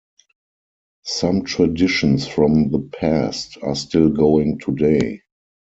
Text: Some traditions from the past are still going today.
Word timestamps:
Some 1.05 1.43
traditions 1.43 2.25
from 2.27 2.71
the 2.71 2.79
past 2.79 3.59
are 3.61 3.75
still 3.75 4.09
going 4.09 4.57
today. 4.57 5.21